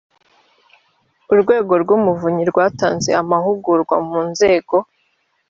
[1.33, 4.75] urwego rw’umuvunyi rwatanze amahugurwa mu nzego